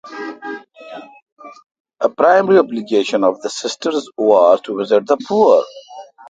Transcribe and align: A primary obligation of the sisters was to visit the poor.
A 1.99 2.09
primary 2.09 2.57
obligation 2.57 3.23
of 3.23 3.39
the 3.43 3.51
sisters 3.51 4.09
was 4.17 4.59
to 4.61 4.75
visit 4.79 5.05
the 5.05 5.17
poor. 5.27 5.63